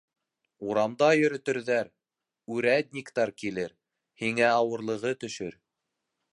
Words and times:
Урамда 0.69 1.09
йөрөтөрҙәр, 1.17 1.91
үрәдниктәр 2.55 3.35
килер, 3.43 3.77
һиңә 4.25 4.51
ауырлығы 4.57 5.17
төшөр. 5.25 5.63